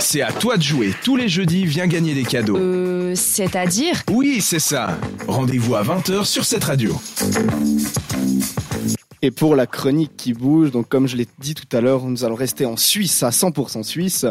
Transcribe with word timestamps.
C'est 0.00 0.22
à 0.22 0.32
toi 0.32 0.56
de 0.56 0.62
jouer. 0.62 0.94
Tous 1.04 1.14
les 1.14 1.28
jeudis, 1.28 1.66
viens 1.66 1.86
gagner 1.86 2.14
des 2.14 2.22
cadeaux. 2.22 2.56
Euh, 2.56 3.12
c'est-à-dire 3.14 4.02
Oui, 4.10 4.40
c'est 4.40 4.58
ça. 4.58 4.98
Rendez-vous 5.28 5.76
à 5.76 5.82
20h 5.82 6.24
sur 6.24 6.44
cette 6.44 6.64
radio. 6.64 6.98
Et 9.20 9.30
pour 9.30 9.54
la 9.54 9.66
chronique 9.66 10.12
qui 10.16 10.32
bouge, 10.32 10.70
donc 10.70 10.88
comme 10.88 11.06
je 11.06 11.16
l'ai 11.16 11.28
dit 11.38 11.54
tout 11.54 11.76
à 11.76 11.82
l'heure, 11.82 12.04
nous 12.04 12.24
allons 12.24 12.34
rester 12.34 12.64
en 12.64 12.78
Suisse, 12.78 13.22
à 13.22 13.28
100% 13.28 13.82
Suisse, 13.82 14.24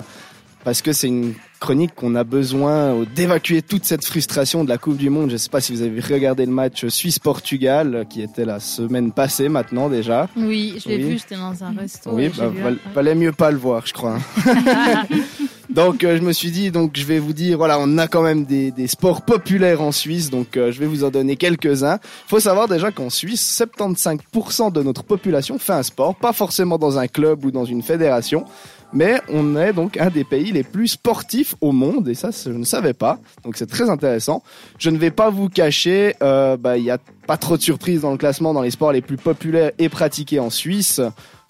parce 0.63 0.81
que 0.81 0.91
c'est 0.91 1.07
une 1.07 1.35
chronique 1.59 1.93
qu'on 1.93 2.15
a 2.15 2.23
besoin 2.23 3.05
d'évacuer 3.15 3.61
toute 3.61 3.85
cette 3.85 4.03
frustration 4.03 4.63
de 4.63 4.69
la 4.69 4.79
Coupe 4.79 4.97
du 4.97 5.11
Monde. 5.11 5.29
Je 5.29 5.33
ne 5.33 5.37
sais 5.37 5.49
pas 5.49 5.61
si 5.61 5.71
vous 5.71 5.83
avez 5.83 6.01
regardé 6.01 6.47
le 6.47 6.51
match 6.51 6.87
Suisse-Portugal, 6.87 8.07
qui 8.09 8.23
était 8.23 8.45
la 8.45 8.59
semaine 8.59 9.11
passée 9.11 9.49
maintenant 9.49 9.87
déjà. 9.87 10.27
Oui, 10.35 10.79
je 10.83 10.89
l'ai 10.89 10.97
vu, 10.97 11.19
j'étais 11.19 11.35
dans 11.35 11.63
un 11.63 11.75
resto. 11.77 12.09
Oui, 12.11 12.31
bah, 12.35 12.51
valait 12.95 13.15
mieux 13.15 13.33
pas 13.33 13.51
le 13.51 13.57
voir, 13.57 13.85
je 13.85 13.93
crois. 13.93 14.17
donc 15.69 16.03
euh, 16.03 16.17
je 16.17 16.21
me 16.21 16.33
suis 16.33 16.51
dit, 16.51 16.71
donc 16.71 16.91
je 16.95 17.05
vais 17.05 17.19
vous 17.19 17.33
dire, 17.33 17.57
voilà, 17.57 17.77
on 17.79 17.97
a 17.97 18.07
quand 18.07 18.21
même 18.21 18.45
des, 18.45 18.71
des 18.71 18.87
sports 18.87 19.21
populaires 19.21 19.81
en 19.81 19.91
Suisse, 19.91 20.29
donc 20.29 20.57
euh, 20.57 20.71
je 20.71 20.79
vais 20.79 20.87
vous 20.87 21.03
en 21.03 21.09
donner 21.09 21.35
quelques-uns. 21.35 21.99
faut 22.27 22.39
savoir 22.39 22.67
déjà 22.67 22.91
qu'en 22.91 23.09
Suisse, 23.09 23.61
75% 23.61 24.71
de 24.71 24.81
notre 24.81 25.03
population 25.03 25.59
fait 25.59 25.73
un 25.73 25.83
sport, 25.83 26.15
pas 26.15 26.33
forcément 26.33 26.77
dans 26.77 26.97
un 26.97 27.07
club 27.07 27.45
ou 27.45 27.51
dans 27.51 27.65
une 27.65 27.83
fédération, 27.83 28.45
mais 28.93 29.21
on 29.29 29.55
est 29.55 29.73
donc 29.73 29.97
un 29.97 30.09
des 30.09 30.23
pays 30.23 30.51
les 30.51 30.63
plus 30.63 30.89
sportifs 30.89 31.55
au 31.61 31.71
monde 31.71 32.07
et 32.07 32.15
ça 32.15 32.29
je 32.31 32.49
ne 32.51 32.63
savais 32.63 32.93
pas 32.93 33.19
donc 33.43 33.55
c'est 33.55 33.67
très 33.67 33.89
intéressant 33.89 34.41
je 34.77 34.89
ne 34.89 34.97
vais 34.97 35.11
pas 35.11 35.29
vous 35.29 35.49
cacher 35.49 36.15
euh, 36.23 36.57
bah 36.57 36.77
il 36.77 36.83
y 36.83 36.91
a 36.91 36.97
pas 37.27 37.37
trop 37.37 37.57
de 37.57 37.61
surprises 37.61 38.01
dans 38.01 38.11
le 38.11 38.17
classement 38.17 38.53
dans 38.53 38.61
les 38.61 38.71
sports 38.71 38.91
les 38.91 39.01
plus 39.01 39.17
populaires 39.17 39.71
et 39.77 39.89
pratiqués 39.89 40.39
en 40.39 40.49
Suisse 40.49 41.01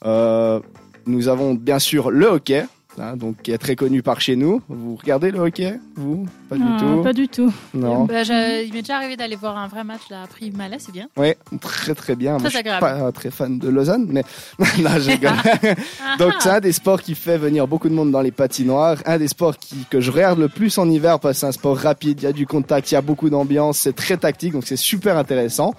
euh, 0.06 0.60
nous 1.06 1.28
avons 1.28 1.54
bien 1.54 1.80
sûr 1.80 2.12
le 2.12 2.28
hockey 2.28 2.66
hein, 2.98 3.16
donc 3.16 3.42
qui 3.42 3.52
est 3.52 3.58
très 3.58 3.76
connu 3.76 4.02
par 4.02 4.20
chez 4.22 4.36
nous. 4.36 4.62
Vous 4.70 4.96
regardez 4.96 5.32
le 5.32 5.40
hockey 5.40 5.80
vous? 5.96 6.26
Pas 6.50 6.56
du 6.56 6.64
Non, 6.64 6.78
tout. 6.98 7.04
Pas 7.04 7.14
du 7.14 7.28
tout. 7.28 7.54
non. 7.74 8.06
Bah, 8.06 8.24
je- 8.24 8.66
il 8.66 8.74
m'est 8.74 8.82
déjà 8.82 8.96
arrivé 8.98 9.16
d'aller 9.18 9.36
voir 9.36 9.58
un 9.58 9.68
vrai 9.68 9.84
match 9.84 10.02
là, 10.10 10.24
à 10.24 10.28
Prix 10.28 10.52
Malais, 10.52 10.78
c'est 10.80 10.92
bien. 10.92 11.08
oui 11.18 11.34
très 11.62 11.94
très 11.96 12.16
bien. 12.16 12.34
Très 12.38 12.42
Moi, 12.42 12.50
je 12.50 12.50
suis 12.50 12.60
agréable. 12.60 12.80
pas 12.82 13.12
très 13.12 13.32
fan 13.32 13.60
de 13.60 13.70
Lausanne 13.70 14.06
mais 14.10 14.24
non 14.80 14.90
je 15.00 15.12
rigole. 15.12 15.32
Donc 16.20 16.34
c'est 16.40 16.50
un 16.50 16.60
des 16.60 16.72
sports 16.72 17.02
qui 17.02 17.16
fait 17.16 17.38
venir 17.38 17.68
beaucoup 17.68 17.90
de 17.90 17.94
monde 17.94 18.12
dans 18.12 18.22
les 18.22 18.32
patinoires, 18.32 18.98
un 19.06 19.18
des 19.18 19.28
sports 19.28 19.58
qui, 19.58 19.86
que 19.90 20.00
je 20.02 20.12
regarde 20.12 20.40
le 20.40 20.50
plus 20.50 20.78
en 20.78 20.90
hiver 20.90 21.20
parce 21.20 21.36
que 21.36 21.40
c'est 21.42 21.48
un 21.48 21.52
sport 21.52 21.78
rapide, 21.78 22.20
il 22.22 22.24
y 22.24 22.28
a 22.28 22.34
du 22.34 22.48
contact, 22.48 22.92
il 22.92 22.96
y 22.96 22.98
a 22.98 23.02
beaucoup 23.02 23.30
d'ambiance, 23.30 23.80
c'est 23.80 23.96
très 23.96 24.18
tactique, 24.18 24.54
donc 24.54 24.64
c'est 24.66 24.78
super 24.78 25.18
intéressant. 25.18 25.74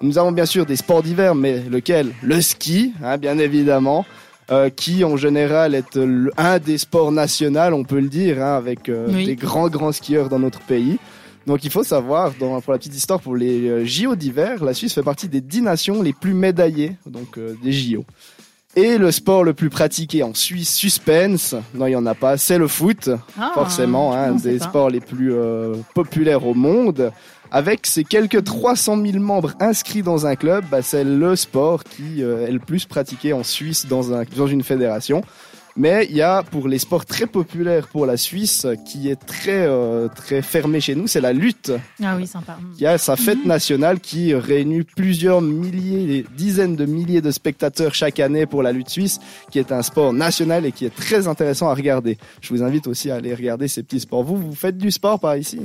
Nous 0.00 0.18
avons 0.18 0.32
bien 0.32 0.46
sûr 0.46 0.66
des 0.66 0.74
sports 0.74 1.02
d'hiver, 1.04 1.34
mais 1.36 1.60
lequel? 1.70 2.12
Le 2.22 2.40
ski, 2.40 2.92
hein, 3.04 3.18
bien 3.18 3.38
évidemment, 3.38 4.04
euh, 4.52 4.68
qui 4.70 5.02
en 5.04 5.16
général 5.16 5.74
est 5.74 5.96
le- 5.96 6.30
un 6.36 6.58
des 6.60 6.78
sports 6.78 7.10
nationaux, 7.10 7.74
on 7.74 7.84
peut 7.84 7.98
le 8.00 8.08
dire, 8.08 8.40
hein, 8.42 8.54
avec 8.56 8.88
euh, 8.88 9.08
Oui. 9.12 9.24
des 9.26 9.34
grands 9.36 9.68
grands 9.68 9.92
skieurs 9.92 10.28
dans 10.28 10.38
notre 10.38 10.60
pays. 10.60 10.98
Donc 11.46 11.64
il 11.64 11.70
faut 11.72 11.82
savoir, 11.82 12.32
dans, 12.38 12.60
pour 12.60 12.72
la 12.72 12.78
petite 12.78 12.94
histoire, 12.94 13.18
pour 13.20 13.34
les 13.34 13.68
euh, 13.68 13.84
JO 13.84 14.14
d'hiver, 14.14 14.62
la 14.62 14.74
Suisse 14.74 14.94
fait 14.94 15.02
partie 15.02 15.28
des 15.28 15.40
dix 15.40 15.60
nations 15.62 16.00
les 16.00 16.12
plus 16.12 16.34
médaillées, 16.34 16.92
donc 17.06 17.36
euh, 17.38 17.54
des 17.64 17.72
JO. 17.72 18.04
Et 18.74 18.96
le 18.96 19.10
sport 19.10 19.44
le 19.44 19.52
plus 19.52 19.68
pratiqué 19.68 20.22
en 20.22 20.32
Suisse, 20.32 20.72
suspense, 20.74 21.54
non 21.74 21.86
il 21.86 21.90
y 21.92 21.96
en 21.96 22.06
a 22.06 22.14
pas, 22.14 22.38
c'est 22.38 22.56
le 22.56 22.68
foot, 22.68 23.10
Ah, 23.38 23.50
forcément, 23.52 24.14
hein, 24.14 24.32
des 24.32 24.56
pas. 24.58 24.64
sports 24.64 24.88
les 24.90 25.00
plus 25.00 25.34
euh, 25.34 25.74
populaires 25.94 26.46
au 26.46 26.54
monde. 26.54 27.12
Avec 27.50 27.86
ses 27.86 28.02
quelques 28.02 28.42
300 28.44 28.96
000 29.04 29.18
membres 29.18 29.52
inscrits 29.60 30.00
dans 30.02 30.26
un 30.26 30.36
club, 30.36 30.64
bah, 30.70 30.80
c'est 30.80 31.04
le 31.04 31.36
sport 31.36 31.84
qui 31.84 32.22
euh, 32.22 32.46
est 32.46 32.50
le 32.50 32.58
plus 32.60 32.86
pratiqué 32.86 33.34
en 33.34 33.42
Suisse 33.42 33.84
dans, 33.86 34.14
un, 34.14 34.22
dans 34.36 34.46
une 34.46 34.62
fédération. 34.62 35.22
Mais 35.76 36.06
il 36.10 36.16
y 36.16 36.22
a 36.22 36.42
pour 36.42 36.68
les 36.68 36.78
sports 36.78 37.06
très 37.06 37.26
populaires 37.26 37.88
pour 37.88 38.04
la 38.04 38.16
Suisse, 38.16 38.66
qui 38.86 39.08
est 39.08 39.16
très 39.16 39.66
euh, 39.66 40.08
très 40.08 40.42
fermé 40.42 40.80
chez 40.80 40.94
nous, 40.94 41.06
c'est 41.06 41.20
la 41.20 41.32
lutte. 41.32 41.72
Ah 42.02 42.14
oui, 42.16 42.26
sympa. 42.26 42.58
Il 42.76 42.82
y 42.82 42.86
a 42.86 42.98
sa 42.98 43.16
fête 43.16 43.44
nationale 43.46 44.00
qui 44.00 44.34
réunit 44.34 44.82
plusieurs 44.82 45.40
milliers, 45.40 46.06
des 46.06 46.26
dizaines 46.36 46.76
de 46.76 46.84
milliers 46.84 47.22
de 47.22 47.30
spectateurs 47.30 47.94
chaque 47.94 48.20
année 48.20 48.44
pour 48.44 48.62
la 48.62 48.72
lutte 48.72 48.90
suisse, 48.90 49.18
qui 49.50 49.58
est 49.58 49.72
un 49.72 49.82
sport 49.82 50.12
national 50.12 50.66
et 50.66 50.72
qui 50.72 50.84
est 50.84 50.94
très 50.94 51.26
intéressant 51.26 51.68
à 51.68 51.74
regarder. 51.74 52.18
Je 52.42 52.50
vous 52.50 52.62
invite 52.62 52.86
aussi 52.86 53.10
à 53.10 53.16
aller 53.16 53.34
regarder 53.34 53.68
ces 53.68 53.82
petits 53.82 54.00
sports. 54.00 54.24
Vous, 54.24 54.36
vous 54.36 54.54
faites 54.54 54.76
du 54.76 54.90
sport 54.90 55.18
par 55.18 55.36
ici? 55.36 55.60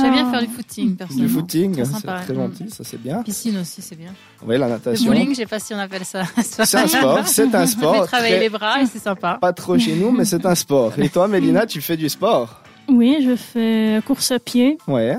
J'aime 0.00 0.12
bien 0.12 0.24
Ah. 0.28 0.30
faire 0.30 0.40
du 0.48 0.54
footing, 0.54 0.96
personnellement. 0.96 1.26
Du 1.28 1.32
footing, 1.40 1.84
c'est 1.84 2.06
très 2.06 2.34
gentil, 2.34 2.70
ça 2.70 2.84
c'est 2.84 3.00
bien. 3.02 3.22
Piscine 3.22 3.58
aussi, 3.58 3.82
c'est 3.82 3.96
bien. 3.96 4.12
Oui, 4.46 4.58
la 4.58 4.66
Le 4.66 4.72
natation. 4.72 5.10
bowling, 5.12 5.30
je 5.30 5.34
sais 5.34 5.46
pas 5.46 5.58
si 5.58 5.74
on 5.74 5.78
appelle 5.78 6.04
ça. 6.04 6.24
C'est 6.42 6.60
un 6.76 6.86
sport, 6.86 7.26
c'est 7.26 7.42
un 7.42 7.50
Ça 7.50 7.60
fait 7.60 7.66
sport. 7.66 8.06
travailler 8.06 8.34
très- 8.34 8.40
les 8.40 8.48
bras 8.48 8.82
et 8.82 8.86
c'est 8.86 8.98
sympa. 8.98 9.38
Pas 9.40 9.52
trop 9.52 9.78
chez 9.78 9.94
nous, 9.94 10.10
mais 10.10 10.24
c'est 10.24 10.44
un 10.46 10.54
sport. 10.54 10.92
Et 10.98 11.08
toi, 11.08 11.28
Mélina, 11.28 11.66
tu 11.66 11.80
fais 11.80 11.96
du 11.96 12.08
sport? 12.08 12.60
Oui, 12.88 13.18
je 13.24 13.34
fais 13.36 14.00
course 14.06 14.30
à 14.30 14.38
pied 14.38 14.78
Ouais. 14.86 15.16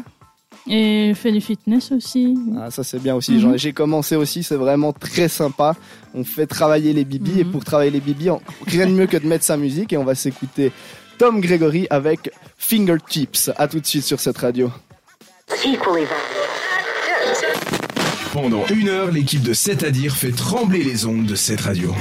et 0.69 1.09
je 1.13 1.19
fais 1.19 1.31
du 1.31 1.41
fitness 1.41 1.91
aussi. 1.91 2.37
Ah, 2.57 2.69
ça 2.71 2.83
c'est 2.83 2.99
bien 3.01 3.15
aussi. 3.15 3.41
J'ai 3.55 3.73
commencé 3.73 4.15
aussi, 4.15 4.43
c'est 4.43 4.55
vraiment 4.55 4.93
très 4.93 5.27
sympa. 5.27 5.75
On 6.13 6.23
fait 6.23 6.45
travailler 6.47 6.93
les 6.93 7.03
bibis 7.05 7.39
et 7.39 7.43
Mhm. 7.43 7.51
pour 7.51 7.63
travailler 7.65 7.91
les 7.91 7.99
bibis, 7.99 8.29
on- 8.29 8.41
rien 8.65 8.85
de 8.87 8.91
mieux 8.91 9.07
que 9.07 9.17
de 9.17 9.27
mettre 9.27 9.43
sa 9.45 9.57
musique 9.57 9.91
et 9.93 9.97
on 9.97 10.03
va 10.05 10.15
s'écouter 10.15 10.71
Tom 11.17 11.41
Gregory 11.41 11.87
avec 11.89 12.31
Fingertips. 12.57 13.49
À 13.57 13.67
tout 13.67 13.79
de 13.79 13.85
suite 13.85 14.03
sur 14.03 14.19
cette 14.19 14.37
radio. 14.37 14.71
Pendant 18.33 18.65
une 18.67 18.89
heure, 18.89 19.11
l'équipe 19.11 19.41
de 19.41 19.53
7 19.53 19.83
à 19.83 19.89
dire 19.89 20.15
fait 20.15 20.31
trembler 20.31 20.83
les 20.83 21.05
ondes 21.05 21.25
de 21.25 21.35
cette 21.35 21.61
radio. 21.61 21.93